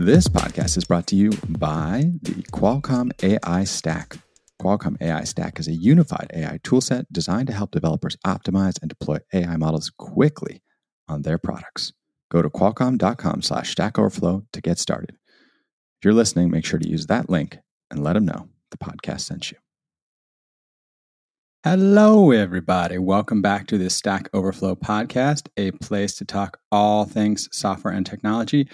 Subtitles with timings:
[0.00, 4.18] This podcast is brought to you by the Qualcomm AI Stack.
[4.62, 9.18] Qualcomm AI Stack is a unified AI toolset designed to help developers optimize and deploy
[9.34, 10.62] AI models quickly
[11.08, 11.92] on their products.
[12.30, 15.16] Go to qualcomm.com slash stack overflow to get started.
[15.16, 17.58] If you're listening, make sure to use that link
[17.90, 19.58] and let them know the podcast sent you.
[21.64, 22.98] Hello, everybody.
[22.98, 28.06] Welcome back to the Stack Overflow podcast, a place to talk all things software and
[28.06, 28.68] technology.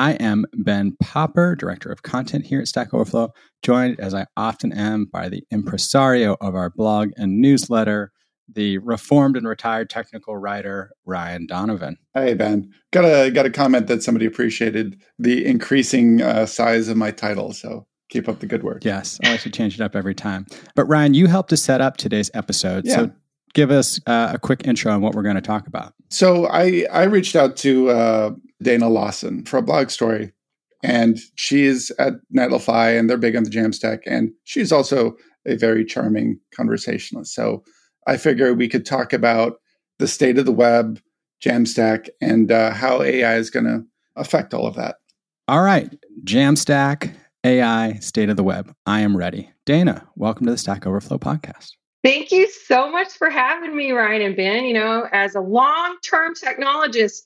[0.00, 4.72] I am Ben Popper, Director of Content here at Stack Overflow, joined as I often
[4.72, 8.10] am by the impresario of our blog and newsletter,
[8.50, 11.98] the reformed and retired technical writer Ryan Donovan.
[12.14, 16.96] Hey Ben, got a got a comment that somebody appreciated the increasing uh, size of
[16.96, 18.82] my title, so keep up the good work.
[18.82, 20.46] Yes, I like to change it up every time.
[20.76, 22.96] But Ryan, you helped to set up today's episode, yeah.
[22.96, 23.10] so
[23.54, 25.94] give us uh, a quick intro on what we're going to talk about.
[26.10, 28.30] So I I reached out to uh,
[28.62, 30.32] Dana Lawson for a blog story.
[30.82, 34.00] And she's at Netlify and they're big on the Jamstack.
[34.06, 37.34] And she's also a very charming conversationalist.
[37.34, 37.62] So
[38.06, 39.60] I figure we could talk about
[39.98, 41.00] the state of the web,
[41.42, 43.84] Jamstack, and uh, how AI is going to
[44.16, 44.96] affect all of that.
[45.48, 45.92] All right.
[46.24, 47.12] Jamstack,
[47.44, 48.74] AI, state of the web.
[48.86, 49.50] I am ready.
[49.66, 51.72] Dana, welcome to the Stack Overflow podcast.
[52.02, 54.64] Thank you so much for having me, Ryan and Ben.
[54.64, 57.22] You know, as a long term technologist,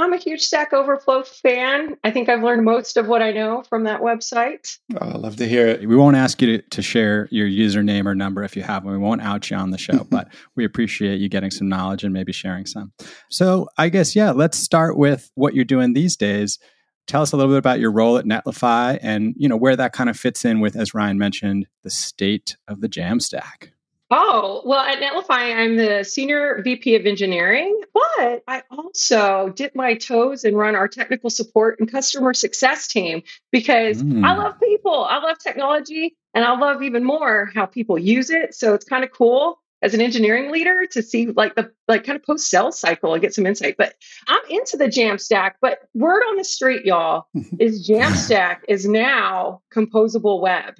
[0.00, 1.96] I'm a huge Stack Overflow fan.
[2.04, 4.78] I think I've learned most of what I know from that website.
[4.94, 5.88] Oh, I love to hear it.
[5.88, 8.92] We won't ask you to, to share your username or number if you have one.
[8.92, 12.12] We won't out you on the show, but we appreciate you getting some knowledge and
[12.12, 12.92] maybe sharing some.
[13.28, 16.60] So, I guess, yeah, let's start with what you're doing these days.
[17.08, 19.92] Tell us a little bit about your role at Netlify and, you know, where that
[19.92, 23.70] kind of fits in with, as Ryan mentioned, the state of the Jamstack.
[24.10, 29.94] Oh, well, at Netlify, I'm the senior VP of engineering, but I also dip my
[29.94, 34.24] toes and run our technical support and customer success team because mm.
[34.24, 35.04] I love people.
[35.04, 38.54] I love technology and I love even more how people use it.
[38.54, 42.16] So it's kind of cool as an engineering leader to see like the like kind
[42.16, 43.76] of post sales cycle and get some insight.
[43.76, 43.94] But
[44.26, 47.26] I'm into the Jamstack, but word on the street, y'all,
[47.58, 50.76] is Jamstack is now composable web.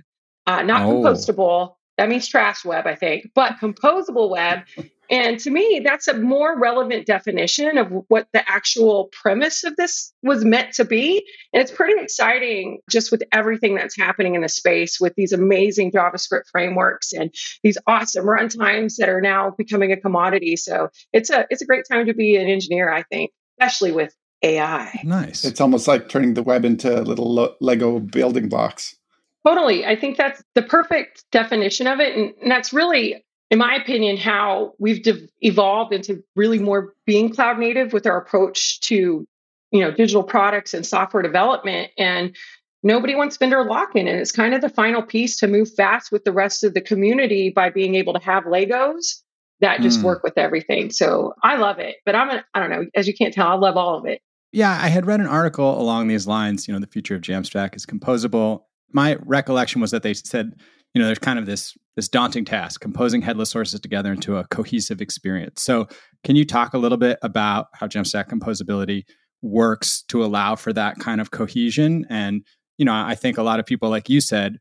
[0.47, 0.95] Uh, not oh.
[0.95, 4.61] compostable, that means trash web, I think, but composable web.
[5.11, 10.13] And to me, that's a more relevant definition of what the actual premise of this
[10.23, 11.25] was meant to be.
[11.53, 15.93] And it's pretty exciting just with everything that's happening in the space with these amazing
[15.93, 20.57] JavaScript frameworks and these awesome runtimes that are now becoming a commodity.
[20.57, 24.15] So it's a it's a great time to be an engineer, I think, especially with
[24.43, 25.01] AI.
[25.05, 25.45] Nice.
[25.45, 28.98] It's almost like turning the web into little Lego building blocks.
[29.47, 29.87] Totally.
[29.87, 32.17] I think that's the perfect definition of it.
[32.17, 37.33] And, and that's really, in my opinion, how we've de- evolved into really more being
[37.33, 39.27] cloud native with our approach to,
[39.71, 41.91] you know, digital products and software development.
[41.97, 42.37] And
[42.83, 44.07] nobody wants vendor lock-in.
[44.07, 46.81] And it's kind of the final piece to move fast with the rest of the
[46.81, 49.23] community by being able to have Legos
[49.61, 50.05] that just mm.
[50.05, 50.91] work with everything.
[50.91, 51.97] So I love it.
[52.05, 54.21] But I'm a, I don't know, as you can't tell, I love all of it.
[54.53, 56.69] Yeah, I had read an article along these lines.
[56.69, 58.63] You know, the future of Jamstack is composable
[58.93, 60.55] my recollection was that they said,
[60.95, 64.47] you know, there's kind of this this daunting task, composing headless sources together into a
[64.49, 65.63] cohesive experience.
[65.63, 65.89] So,
[66.25, 69.05] can you talk a little bit about how Jamstack composability
[69.43, 72.07] works to allow for that kind of cohesion?
[72.09, 72.45] And
[72.79, 74.59] you know, I think a lot of people, like you said,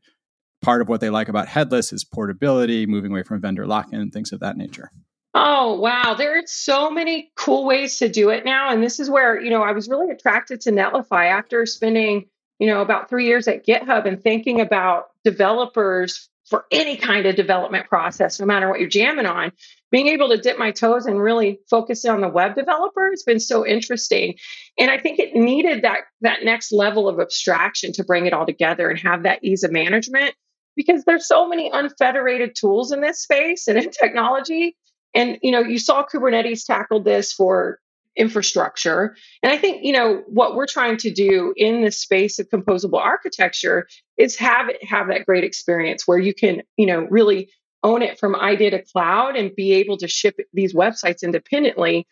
[0.60, 4.32] part of what they like about headless is portability, moving away from vendor lock-in, things
[4.32, 4.90] of that nature.
[5.34, 6.14] Oh, wow.
[6.14, 8.70] There are so many cool ways to do it now.
[8.72, 12.26] And this is where, you know, I was really attracted to Netlify after spending
[12.58, 17.36] you know, about three years at GitHub and thinking about developers for any kind of
[17.36, 19.52] development process, no matter what you're jamming on,
[19.90, 23.40] being able to dip my toes and really focus on the web developer has been
[23.40, 24.34] so interesting.
[24.78, 28.46] And I think it needed that that next level of abstraction to bring it all
[28.46, 30.34] together and have that ease of management
[30.74, 34.76] because there's so many unfederated tools in this space and in technology.
[35.14, 37.78] And you know, you saw Kubernetes tackled this for
[38.18, 39.16] infrastructure.
[39.42, 43.00] And I think, you know, what we're trying to do in the space of composable
[43.00, 43.86] architecture
[44.16, 47.50] is have it have that great experience where you can, you know, really
[47.84, 52.06] own it from idea to cloud and be able to ship these websites independently.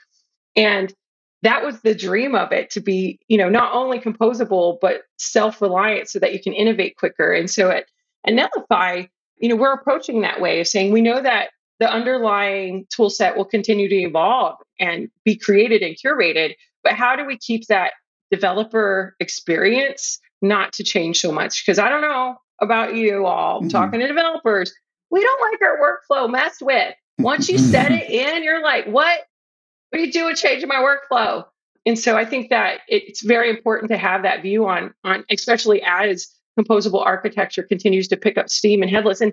[0.54, 0.94] And
[1.42, 6.08] that was the dream of it to be, you know, not only composable, but self-reliant
[6.08, 7.32] so that you can innovate quicker.
[7.32, 7.86] And so at,
[8.24, 9.08] at
[9.38, 13.36] you know, we're approaching that way of saying we know that the underlying tool set
[13.36, 16.54] will continue to evolve and be created and curated.
[16.82, 17.92] But how do we keep that
[18.30, 21.64] developer experience not to change so much?
[21.64, 23.68] Because I don't know about you all, mm-hmm.
[23.68, 24.72] talking to developers,
[25.10, 26.94] we don't like our workflow messed with.
[27.18, 29.20] Once you set it in, you're like, what?
[29.90, 31.44] What are you doing changing my workflow?
[31.86, 35.80] and so I think that it's very important to have that view on on especially
[35.82, 36.26] as
[36.58, 39.20] composable architecture continues to pick up steam and headless.
[39.20, 39.32] And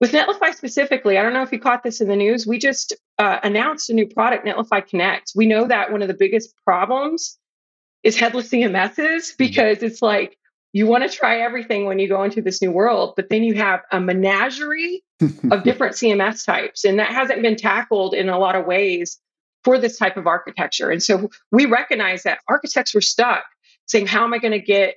[0.00, 2.46] with Netlify specifically, I don't know if you caught this in the news.
[2.46, 5.32] We just uh, announced a new product, Netlify Connect.
[5.34, 7.38] We know that one of the biggest problems
[8.02, 10.38] is headless CMSs because it's like
[10.72, 13.54] you want to try everything when you go into this new world, but then you
[13.54, 15.02] have a menagerie
[15.50, 16.84] of different CMS types.
[16.84, 19.18] And that hasn't been tackled in a lot of ways
[19.64, 20.90] for this type of architecture.
[20.90, 23.44] And so we recognize that architects were stuck
[23.86, 24.94] saying, how am I going to get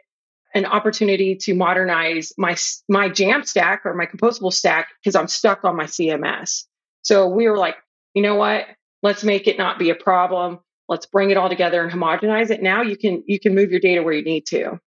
[0.53, 2.55] an opportunity to modernize my
[2.87, 6.65] my Jamstack or my composable stack because I'm stuck on my CMS.
[7.01, 7.75] So we were like,
[8.13, 8.65] you know what?
[9.01, 10.59] Let's make it not be a problem.
[10.87, 12.61] Let's bring it all together and homogenize it.
[12.61, 14.79] Now you can you can move your data where you need to.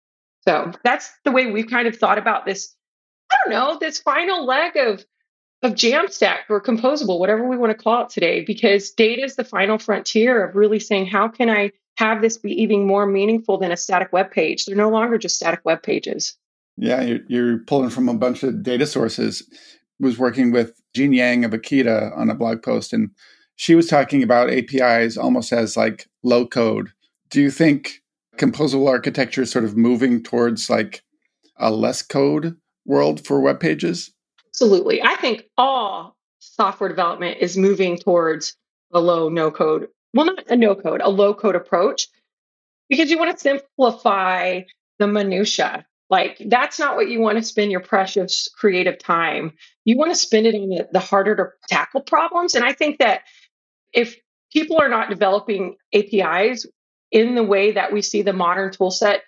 [0.47, 2.75] So that's the way we've kind of thought about this.
[3.33, 5.05] I don't know this final leg of
[5.63, 9.45] of Jamstack or composable, whatever we want to call it today, because data is the
[9.45, 13.73] final frontier of really saying how can I have this be even more meaningful than
[13.73, 14.65] a static web page.
[14.65, 16.37] They're no longer just static web pages.
[16.77, 19.43] Yeah, you're, you're pulling from a bunch of data sources.
[20.01, 23.11] was working with Jean Yang of Akita on a blog post, and
[23.57, 26.91] she was talking about APIs almost as like low code.
[27.31, 28.03] Do you think
[28.37, 31.03] composable architecture is sort of moving towards like
[31.59, 34.13] a less code world for web pages?
[34.49, 35.03] Absolutely.
[35.03, 38.57] I think all software development is moving towards
[38.93, 42.09] a low no code well, not a no code, a low code approach,
[42.89, 44.63] because you want to simplify
[44.99, 45.85] the minutia.
[46.11, 49.53] Like that's not what you want to spend your precious creative time.
[49.85, 52.55] You want to spend it on the, the harder to tackle problems.
[52.55, 53.23] And I think that
[53.93, 54.17] if
[54.53, 56.67] people are not developing APIs
[57.11, 59.23] in the way that we see the modern tool set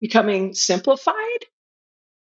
[0.00, 1.44] becoming simplified,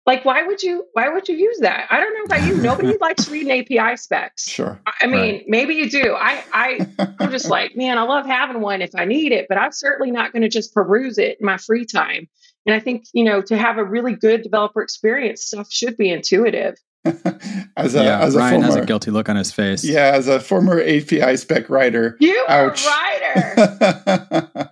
[0.05, 2.97] like why would you why would you use that i don't know about you nobody
[3.01, 5.45] likes reading api specs sure i mean right.
[5.47, 6.87] maybe you do i i
[7.19, 10.11] i'm just like man i love having one if i need it but i'm certainly
[10.11, 12.27] not going to just peruse it in my free time
[12.65, 16.09] and i think you know to have a really good developer experience stuff should be
[16.09, 16.75] intuitive
[17.77, 19.83] as a yeah, as a Ryan former, has a guilty look on his face.
[19.83, 22.17] Yeah, as a former API spec writer.
[22.19, 22.83] You ouch.
[22.83, 24.71] a writer.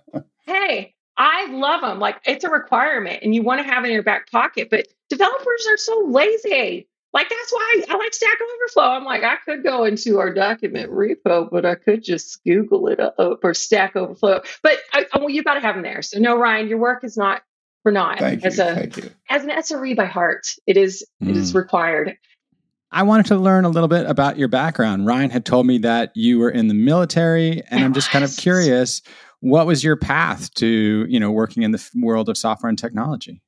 [1.16, 1.98] Hey, I love them.
[1.98, 4.68] Like it's a requirement and you want to have it in your back pocket.
[4.70, 6.88] But developers are so lazy.
[7.12, 8.96] Like that's why I like Stack Overflow.
[8.96, 12.98] I'm like, I could go into our document repo, but I could just Google it
[12.98, 14.42] up or Stack Overflow.
[14.62, 16.02] But I, well, you got to have them there.
[16.02, 17.42] So no, Ryan, your work is not
[17.84, 18.18] for naught.
[18.18, 18.64] Thank as you.
[18.64, 19.10] a Thank you.
[19.30, 21.30] as an SRE by heart, it is mm.
[21.30, 21.58] it is hmm.
[21.58, 22.16] required.
[22.90, 25.06] I wanted to learn a little bit about your background.
[25.06, 28.36] Ryan had told me that you were in the military, and I'm just kind of
[28.36, 29.02] curious,
[29.44, 33.42] what was your path to you know working in the world of software and technology?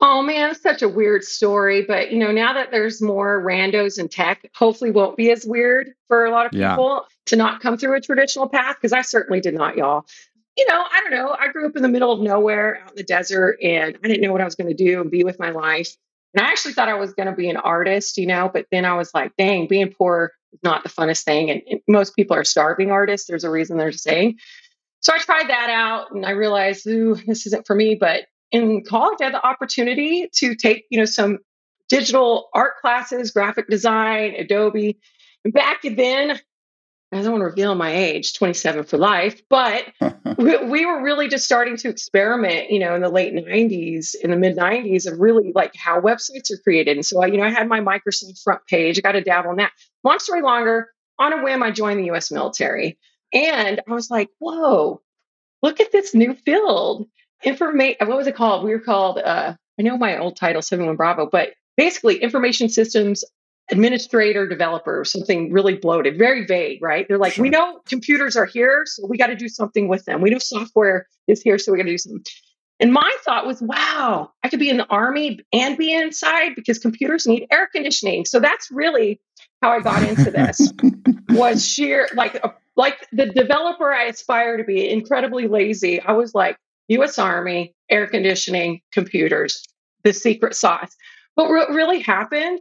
[0.00, 1.82] Oh man, it's such a weird story.
[1.82, 5.90] But you know, now that there's more randos in tech, hopefully won't be as weird
[6.08, 7.08] for a lot of people yeah.
[7.26, 10.04] to not come through a traditional path, because I certainly did not, y'all.
[10.56, 11.36] You know, I don't know.
[11.38, 14.22] I grew up in the middle of nowhere out in the desert and I didn't
[14.22, 15.96] know what I was going to do and be with my life.
[16.34, 18.84] And I actually thought I was going to be an artist, you know, but then
[18.84, 21.48] I was like, dang, being poor is not the funnest thing.
[21.48, 23.28] And, and most people are starving artists.
[23.28, 24.38] There's a reason they're saying.
[25.00, 27.94] So I tried that out and I realized, ooh, this isn't for me.
[27.94, 31.38] But in college, I had the opportunity to take, you know, some
[31.88, 34.98] digital art classes, graphic design, Adobe.
[35.44, 36.38] And back then,
[37.10, 40.34] I don't want to reveal my age, 27 for life, but uh-huh.
[40.36, 44.30] we, we, were really just starting to experiment, you know, in the late 90s, in
[44.30, 46.98] the mid 90s, of really like how websites are created.
[46.98, 48.98] And so, I, you know, I had my Microsoft front page.
[48.98, 49.72] I got to dabble in that.
[50.04, 52.98] Long story longer, on a whim, I joined the US military.
[53.32, 55.00] And I was like, whoa,
[55.62, 57.08] look at this new field.
[57.42, 58.64] Information what was it called?
[58.64, 63.24] We were called uh, i know my old title 71 bravo but basically information systems
[63.70, 67.06] administrator developer something really bloated very vague right?
[67.06, 67.42] They're like sure.
[67.42, 70.20] we know computers are here so we got to do something with them.
[70.20, 72.24] We know software is here so we got to do something.
[72.80, 76.78] And my thought was wow i could be in the army and be inside because
[76.78, 78.24] computers need air conditioning.
[78.24, 79.20] So that's really
[79.62, 80.72] how i got into this
[81.28, 86.34] was sheer like a, like the developer i aspire to be incredibly lazy i was
[86.34, 86.56] like
[86.88, 89.62] US Army, air conditioning, computers,
[90.04, 90.94] the secret sauce.
[91.36, 92.60] But what really happened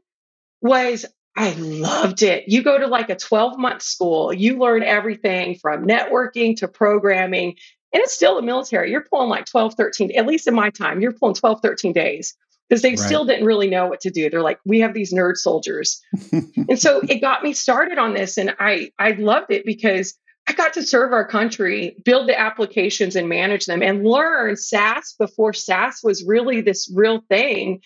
[0.61, 1.05] was
[1.35, 2.45] I loved it.
[2.47, 7.55] You go to like a 12 month school, you learn everything from networking to programming,
[7.93, 8.91] and it's still the military.
[8.91, 12.35] You're pulling like 12, 13, at least in my time, you're pulling 12, 13 days
[12.67, 12.99] because they right.
[12.99, 14.29] still didn't really know what to do.
[14.29, 16.01] They're like, we have these nerd soldiers.
[16.31, 18.37] and so it got me started on this.
[18.37, 23.15] And I, I loved it because I got to serve our country, build the applications
[23.15, 27.81] and manage them and learn SaaS before SaaS was really this real thing.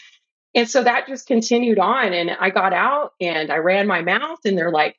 [0.53, 2.13] And so that just continued on.
[2.13, 4.97] And I got out and I ran my mouth, and they're like,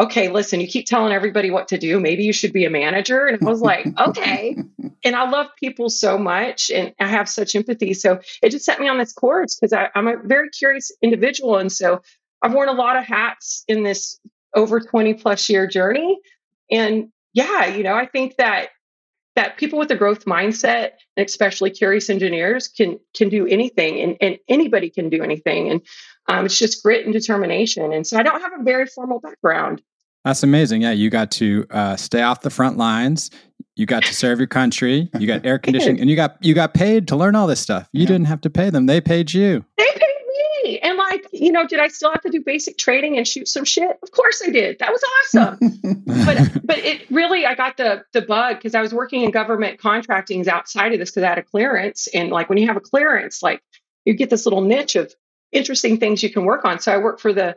[0.00, 2.00] okay, listen, you keep telling everybody what to do.
[2.00, 3.26] Maybe you should be a manager.
[3.26, 4.56] And I was like, okay.
[5.04, 7.94] And I love people so much and I have such empathy.
[7.94, 11.58] So it just set me on this course because I'm a very curious individual.
[11.58, 12.00] And so
[12.42, 14.18] I've worn a lot of hats in this
[14.54, 16.18] over 20 plus year journey.
[16.70, 18.70] And yeah, you know, I think that
[19.34, 24.16] that people with a growth mindset and especially curious engineers can can do anything and,
[24.20, 25.80] and anybody can do anything and
[26.28, 27.92] um, it's just grit and determination.
[27.92, 29.82] And so i don't have a very formal background.
[30.24, 30.82] That's amazing.
[30.82, 33.30] Yeah you got to uh, stay off the front lines.
[33.74, 35.10] You got to serve your country.
[35.18, 37.88] You got air conditioning and you got you got paid to learn all this stuff.
[37.92, 38.08] You yeah.
[38.08, 38.86] didn't have to pay them.
[38.86, 39.64] They paid you.
[39.78, 40.78] They paid me.
[40.80, 43.64] And like you know did i still have to do basic trading and shoot some
[43.64, 43.98] shit?
[44.02, 44.78] Of course i did.
[44.78, 45.02] That was
[45.34, 45.58] awesome.
[46.24, 49.80] But but it really i got the the bug because i was working in government
[49.80, 52.06] contractings outside of this because i had a clearance.
[52.14, 53.60] And like when you have a clearance like
[54.04, 55.12] you get this little niche of
[55.52, 57.56] interesting things you can work on so i work for the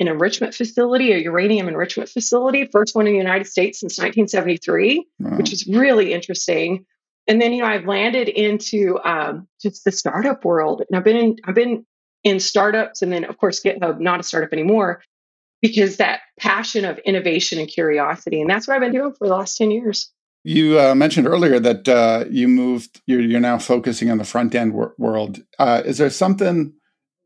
[0.00, 5.06] an enrichment facility, a uranium enrichment facility, first one in the United States since 1973,
[5.18, 5.36] wow.
[5.36, 6.86] which is really interesting.
[7.26, 11.16] And then, you know, I've landed into um, just the startup world, and I've been
[11.16, 11.84] in, I've been
[12.24, 15.02] in startups, and then of course GitHub, not a startup anymore,
[15.60, 19.34] because that passion of innovation and curiosity, and that's what I've been doing for the
[19.34, 20.12] last 10 years.
[20.44, 23.02] You uh, mentioned earlier that uh, you moved.
[23.06, 25.42] You're, you're, now focusing on the front end wor- world.
[25.58, 26.72] Uh, is there something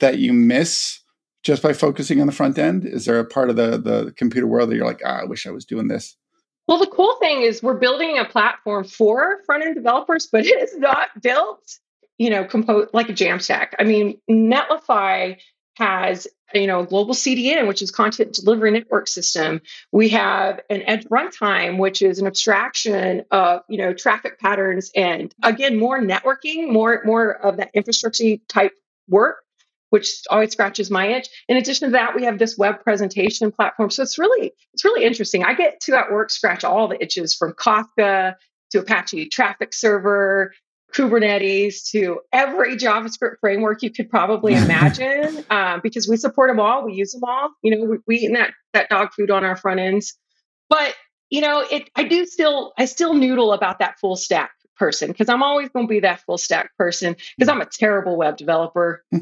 [0.03, 1.01] that you miss
[1.43, 2.85] just by focusing on the front end?
[2.85, 5.47] Is there a part of the the computer world that you're like, ah, I wish
[5.47, 6.17] I was doing this?
[6.69, 10.63] Well, the cool thing is we're building a platform for front end developers, but it
[10.63, 11.79] is not built,
[12.19, 13.69] you know, compose like a Jamstack.
[13.79, 15.39] I mean, Netlify
[15.77, 19.61] has you know global CDN, which is content delivery network system.
[19.91, 25.35] We have an edge runtime, which is an abstraction of you know traffic patterns, and
[25.43, 28.73] again more networking, more more of that infrastructure type
[29.09, 29.42] work
[29.93, 31.29] which always scratches my itch.
[31.51, 33.91] In addition to that, we have this web presentation platform.
[33.91, 35.45] So it's really, it's really interesting.
[35.45, 38.37] I get to at work scratch all the itches from Kafka
[38.71, 40.55] to Apache Traffic Server,
[40.95, 46.87] Kubernetes to every JavaScript framework you could probably imagine, um, because we support them all.
[46.87, 47.51] We use them all.
[47.63, 50.15] You know, we, we eat that that dog food on our front ends.
[50.71, 50.95] But
[51.29, 55.29] you know, it I do still I still noodle about that full stack person because
[55.29, 59.05] I'm always going to be that full stack person because I'm a terrible web developer.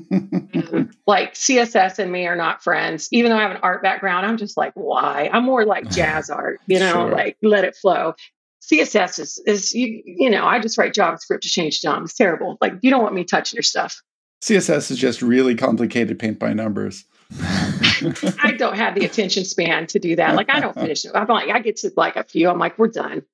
[1.07, 3.09] like CSS and me are not friends.
[3.13, 5.29] Even though I have an art background, I'm just like, why?
[5.31, 7.11] I'm more like jazz art, you know, sure.
[7.11, 8.15] like let it flow.
[8.63, 12.05] CSS is, is you, you know, I just write JavaScript to change DOM.
[12.05, 12.57] It's terrible.
[12.63, 14.01] Like you don't want me touching your stuff.
[14.43, 17.05] CSS is just really complicated paint by numbers.
[18.43, 20.37] I don't have the attention span to do that.
[20.37, 21.11] Like I don't finish it.
[21.15, 22.49] I'm like, I get to like a few.
[22.49, 23.25] I'm like, we're done.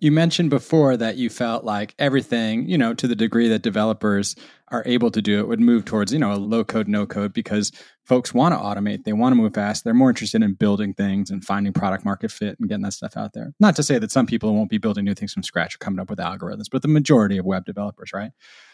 [0.00, 4.36] You mentioned before that you felt like everything, you know, to the degree that developers
[4.68, 7.32] are able to do it would move towards, you know, a low code, no code
[7.32, 7.72] because
[8.04, 9.04] folks want to automate.
[9.04, 9.84] They want to move fast.
[9.84, 13.16] They're more interested in building things and finding product market fit and getting that stuff
[13.16, 13.52] out there.
[13.60, 16.00] Not to say that some people won't be building new things from scratch or coming
[16.00, 18.32] up with algorithms, but the majority of web developers, right?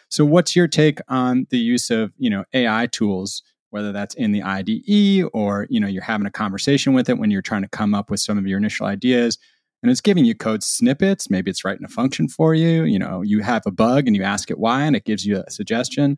[0.09, 4.33] So what's your take on the use of, you know, AI tools whether that's in
[4.33, 7.69] the IDE or you know you're having a conversation with it when you're trying to
[7.69, 9.37] come up with some of your initial ideas
[9.81, 11.29] and it's giving you code snippets.
[11.29, 12.83] Maybe it's writing a function for you.
[12.83, 15.43] You know, you have a bug and you ask it why, and it gives you
[15.45, 16.17] a suggestion.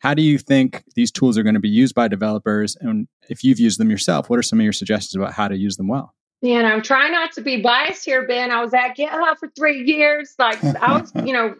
[0.00, 2.76] How do you think these tools are going to be used by developers?
[2.80, 5.56] And if you've used them yourself, what are some of your suggestions about how to
[5.56, 6.14] use them well?
[6.42, 8.50] And I'm trying not to be biased here, Ben.
[8.50, 10.34] I was at GitHub for three years.
[10.38, 11.54] Like I was, you know,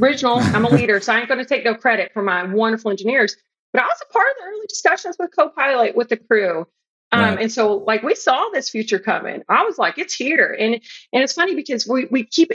[0.00, 0.38] original.
[0.38, 3.36] I'm a leader, so I ain't going to take no credit for my wonderful engineers.
[3.72, 6.66] But I was a part of the early discussions with Copilot with the crew.
[7.12, 7.38] Um.
[7.38, 9.42] And so, like, we saw this future coming.
[9.48, 10.54] I was like, it's here.
[10.58, 12.50] And and it's funny because we, we keep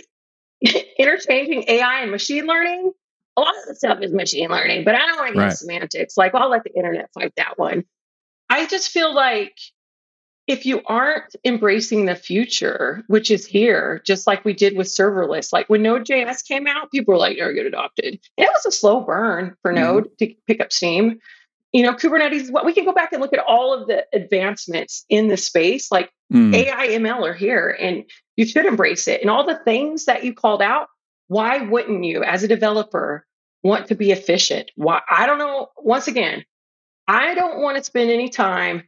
[0.97, 2.91] interchanging AI and machine learning.
[3.37, 5.53] A lot of the stuff is machine learning, but I don't want to get right.
[5.53, 6.17] semantics.
[6.17, 7.85] Like, I'll let the internet fight that one.
[8.49, 9.57] I just feel like
[10.47, 15.53] if you aren't embracing the future, which is here, just like we did with serverless,
[15.53, 18.99] like when Node.js came out, people were like, "You're get adopted." it was a slow
[19.01, 19.83] burn for mm-hmm.
[19.83, 21.19] Node to pick up steam
[21.71, 25.05] you know kubernetes what we can go back and look at all of the advancements
[25.09, 26.53] in the space like mm.
[26.53, 28.03] ai ml are here and
[28.35, 30.87] you should embrace it and all the things that you called out
[31.27, 33.25] why wouldn't you as a developer
[33.63, 36.43] want to be efficient why i don't know once again
[37.07, 38.83] i don't want to spend any time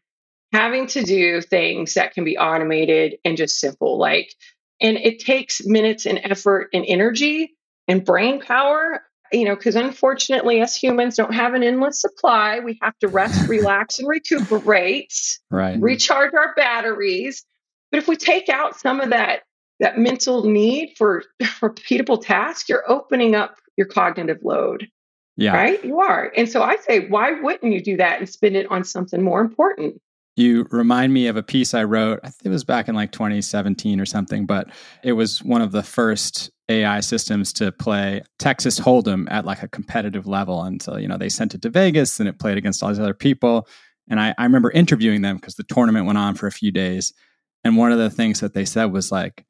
[0.52, 4.34] having to do things that can be automated and just simple like
[4.82, 7.56] and it takes minutes and effort and energy
[7.88, 9.02] and brain power
[9.34, 12.60] you know, because unfortunately, us humans don't have an endless supply.
[12.60, 15.14] We have to rest, relax, and recuperate,
[15.50, 15.80] right?
[15.82, 17.44] Recharge our batteries.
[17.92, 19.42] But if we take out some of that
[19.80, 24.88] that mental need for repeatable tasks, you're opening up your cognitive load.
[25.36, 25.56] Yeah.
[25.56, 25.84] Right?
[25.84, 26.32] You are.
[26.38, 29.42] And so I say, why wouldn't you do that and spend it on something more
[29.42, 30.00] important?
[30.36, 32.20] You remind me of a piece I wrote.
[32.24, 34.70] I think it was back in like 2017 or something, but
[35.04, 39.68] it was one of the first AI systems to play Texas Hold'em at like a
[39.68, 40.64] competitive level.
[40.64, 43.00] And so, you know, they sent it to Vegas and it played against all these
[43.00, 43.68] other people.
[44.10, 47.14] And I, I remember interviewing them because the tournament went on for a few days.
[47.64, 49.46] And one of the things that they said was like,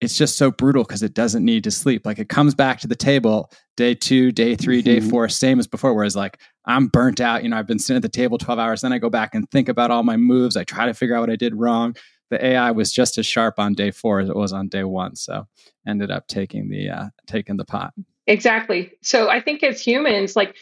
[0.00, 2.06] it's just so brutal because it doesn't need to sleep.
[2.06, 4.84] Like it comes back to the table day two, day 3 mm-hmm.
[4.84, 5.94] day four, same as before.
[5.94, 7.42] Whereas like I'm burnt out.
[7.42, 8.80] You know, I've been sitting at the table 12 hours.
[8.80, 10.56] Then I go back and think about all my moves.
[10.56, 11.96] I try to figure out what I did wrong.
[12.30, 15.16] The AI was just as sharp on day four as it was on day one.
[15.16, 15.46] So
[15.86, 17.92] ended up taking the uh, taking the pot.
[18.26, 18.92] Exactly.
[19.02, 20.56] So I think as humans, like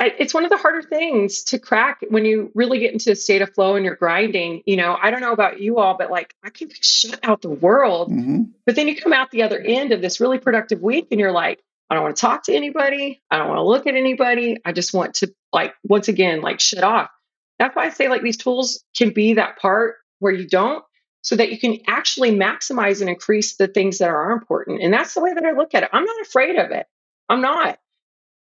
[0.00, 3.42] it's one of the harder things to crack when you really get into a state
[3.42, 4.62] of flow and you're grinding.
[4.64, 7.50] You know, I don't know about you all, but like I can shut out the
[7.50, 8.10] world.
[8.10, 8.44] Mm-hmm.
[8.64, 11.32] But then you come out the other end of this really productive week and you're
[11.32, 13.20] like, I don't want to talk to anybody.
[13.30, 14.58] I don't want to look at anybody.
[14.64, 17.10] I just want to like once again like shut off.
[17.58, 20.84] That's why I say like these tools can be that part where you don't
[21.22, 24.82] so that you can actually maximize and increase the things that are important.
[24.82, 25.90] And that's the way that I look at it.
[25.92, 26.86] I'm not afraid of it.
[27.28, 27.78] I'm not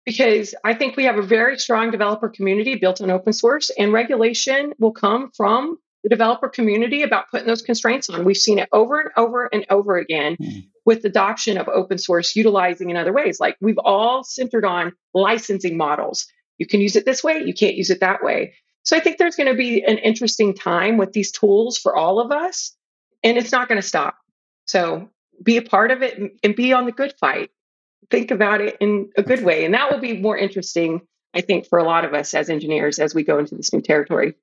[0.07, 3.91] because I think we have a very strong developer community built on open source, and
[3.91, 8.23] regulation will come from the developer community about putting those constraints on.
[8.23, 10.65] We've seen it over and over and over again mm.
[10.85, 13.41] with adoption of open source, utilizing in other ways.
[13.41, 16.25] Like we've all centered on licensing models.
[16.57, 18.53] You can use it this way, you can't use it that way.
[18.83, 22.21] So I think there's going to be an interesting time with these tools for all
[22.21, 22.73] of us,
[23.25, 24.15] and it's not going to stop.
[24.67, 25.09] So
[25.43, 27.49] be a part of it and be on the good fight
[28.09, 29.65] think about it in a good way.
[29.65, 31.01] And that will be more interesting,
[31.33, 33.81] I think, for a lot of us as engineers as we go into this new
[33.81, 34.35] territory.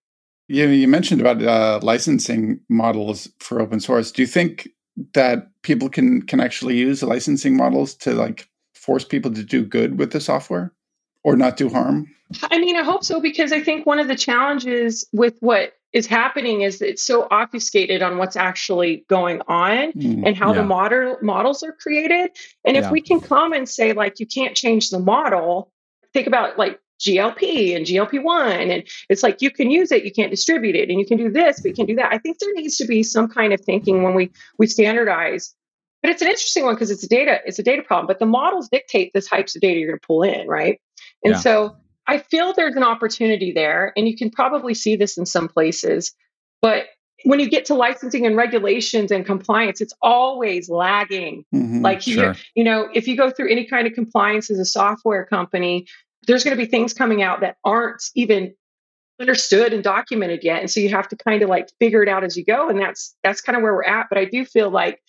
[0.49, 4.13] Yeah, you mentioned about uh, licensing models for open source.
[4.13, 4.69] Do you think
[5.15, 9.99] that people can can actually use licensing models to like force people to do good
[9.99, 10.73] with the software
[11.23, 12.09] or not do harm?
[12.43, 16.09] I mean, I hope so because I think one of the challenges with what is
[16.09, 20.61] happening is it's so obfuscated on what's actually going on mm, and how yeah.
[20.61, 22.33] the model models are created.
[22.67, 25.71] And if we can come and say like you can't change the model,
[26.13, 30.33] think about like GLP and GLP-1 and it's like you can use it, you can't
[30.33, 32.13] distribute it and you can do this, but you can do that.
[32.13, 35.55] I think there needs to be some kind of thinking when we we standardize.
[36.03, 38.27] But it's an interesting one because it's a data it's a data problem, but the
[38.27, 40.81] models dictate the types of data you're going to pull in, right?
[41.23, 41.39] And yeah.
[41.39, 41.77] so
[42.07, 46.13] I feel there's an opportunity there, and you can probably see this in some places.
[46.61, 46.87] But
[47.25, 51.45] when you get to licensing and regulations and compliance, it's always lagging.
[51.55, 52.35] Mm-hmm, like sure.
[52.55, 55.87] you know, if you go through any kind of compliance as a software company,
[56.27, 58.55] there's going to be things coming out that aren't even
[59.21, 62.25] understood and documented yet, and so you have to kind of like figure it out
[62.25, 62.69] as you go.
[62.69, 64.09] And that's that's kind of where we're at.
[64.11, 65.01] But I do feel like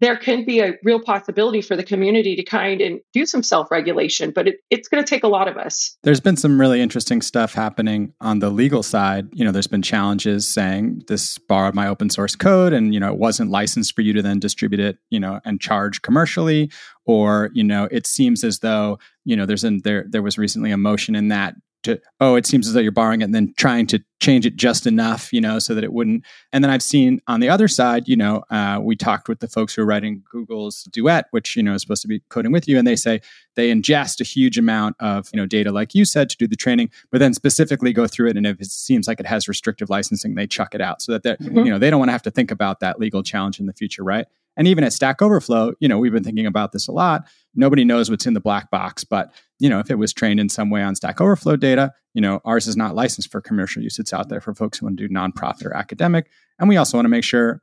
[0.00, 4.30] there can be a real possibility for the community to kind and do some self-regulation
[4.30, 5.96] but it, it's going to take a lot of us.
[6.02, 9.28] There's been some really interesting stuff happening on the legal side.
[9.32, 13.12] You know there's been challenges saying this borrowed my open source code and you know
[13.12, 16.70] it wasn't licensed for you to then distribute it you know and charge commercially.
[17.06, 20.70] Or you know it seems as though you know there's an there there was recently
[20.70, 23.52] a motion in that to oh it seems as though you're borrowing it and then
[23.56, 26.82] trying to change it just enough you know so that it wouldn't and then i've
[26.82, 29.86] seen on the other side you know uh, we talked with the folks who are
[29.86, 32.96] writing google's duet which you know is supposed to be coding with you and they
[32.96, 33.20] say
[33.56, 36.56] they ingest a huge amount of you know data like you said to do the
[36.56, 39.88] training but then specifically go through it and if it seems like it has restrictive
[39.88, 41.58] licensing they chuck it out so that mm-hmm.
[41.58, 43.72] you know they don't want to have to think about that legal challenge in the
[43.72, 46.92] future right and even at Stack Overflow, you know, we've been thinking about this a
[46.92, 47.22] lot.
[47.54, 50.48] Nobody knows what's in the black box, but you know, if it was trained in
[50.48, 53.98] some way on Stack Overflow data, you know, ours is not licensed for commercial use.
[53.98, 56.30] It's out there for folks who want to do nonprofit or academic.
[56.58, 57.62] And we also want to make sure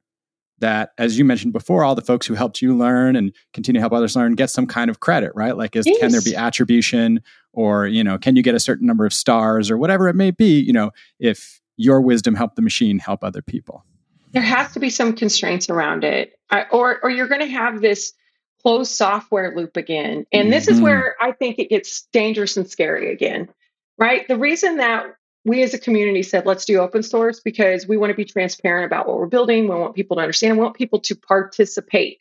[0.60, 3.82] that, as you mentioned before, all the folks who helped you learn and continue to
[3.82, 5.56] help others learn get some kind of credit, right?
[5.56, 6.00] Like, is, yes.
[6.00, 7.22] can there be attribution,
[7.54, 10.32] or you know, can you get a certain number of stars, or whatever it may
[10.32, 10.60] be?
[10.60, 13.86] You know, if your wisdom helped the machine help other people
[14.32, 16.34] there has to be some constraints around it.
[16.72, 18.14] Or or you're going to have this
[18.62, 20.26] closed software loop again.
[20.32, 20.50] And mm-hmm.
[20.52, 20.84] this is mm-hmm.
[20.84, 23.50] where i think it gets dangerous and scary again
[23.98, 24.28] right?
[24.28, 25.06] The reason that
[25.46, 28.86] we as a community said let's do open source because we want to be transparent
[28.86, 29.64] about what we're building.
[29.64, 30.58] We want people to understand.
[30.58, 32.20] We want people to participate.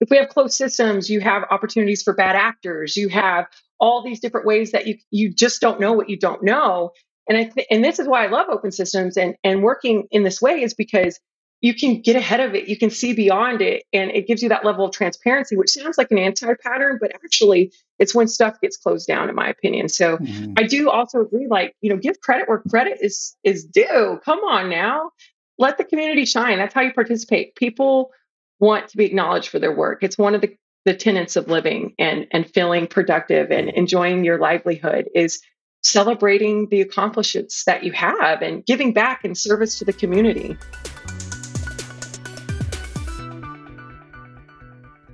[0.00, 2.96] If we have closed systems you have opportunities for bad actors.
[2.96, 3.46] You have
[3.78, 6.92] all these different ways that you you just don't know what you don't know.
[7.28, 10.22] And I th- and this is why I love open systems and and working in
[10.22, 11.18] this way is because
[11.60, 12.68] you can get ahead of it.
[12.68, 13.84] You can see beyond it.
[13.92, 17.14] And it gives you that level of transparency, which sounds like an anti pattern, but
[17.14, 19.88] actually it's when stuff gets closed down, in my opinion.
[19.88, 20.54] So mm-hmm.
[20.56, 24.20] I do also agree, like, you know, give credit where credit is is due.
[24.24, 25.10] Come on now.
[25.58, 26.56] Let the community shine.
[26.56, 27.54] That's how you participate.
[27.54, 28.12] People
[28.58, 30.02] want to be acknowledged for their work.
[30.02, 34.38] It's one of the, the tenets of living and and feeling productive and enjoying your
[34.38, 35.42] livelihood is
[35.82, 40.56] celebrating the accomplishments that you have and giving back in service to the community.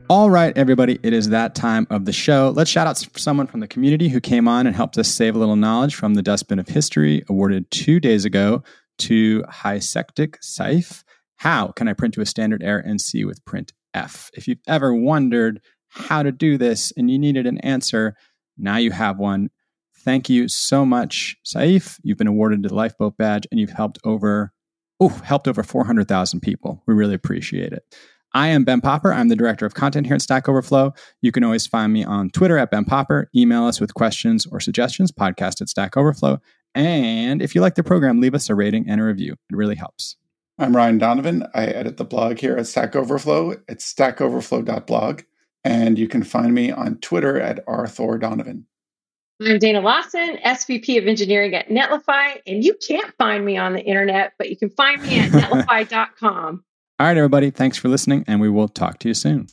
[0.08, 2.52] All right, everybody, it is that time of the show.
[2.54, 5.38] Let's shout out someone from the community who came on and helped us save a
[5.38, 8.62] little knowledge from the Dustbin of History, awarded two days ago
[8.98, 11.02] to hasectic Saif.
[11.38, 14.30] How can I print to a standard error in C with print F?
[14.34, 18.14] If you've ever wondered how to do this and you needed an answer,
[18.56, 19.50] now you have one.
[20.04, 21.98] Thank you so much, Saif.
[22.04, 24.52] You've been awarded the Lifeboat Badge and you've helped over,
[25.00, 26.84] oh, helped over 400,000 people.
[26.86, 27.82] We really appreciate it.
[28.36, 29.14] I am Ben Popper.
[29.14, 30.92] I'm the director of content here at Stack Overflow.
[31.22, 33.30] You can always find me on Twitter at Ben Popper.
[33.34, 36.38] Email us with questions or suggestions, podcast at Stack Overflow.
[36.74, 39.32] And if you like the program, leave us a rating and a review.
[39.50, 40.18] It really helps.
[40.58, 41.46] I'm Ryan Donovan.
[41.54, 43.54] I edit the blog here at Stack Overflow.
[43.68, 45.22] It's stackoverflow.blog.
[45.64, 48.64] And you can find me on Twitter at rthordonovan.
[49.40, 52.38] I'm Dana Lawson, SVP of Engineering at Netlify.
[52.46, 56.62] And you can't find me on the internet, but you can find me at netlify.com.
[56.98, 57.50] All right, everybody.
[57.50, 59.48] Thanks for listening, and we will talk to you soon.